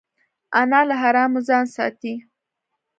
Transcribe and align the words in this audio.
انا 0.59 0.79
له 0.89 0.95
حرامو 1.01 1.39
ځان 1.47 1.65
ساتي 1.75 2.13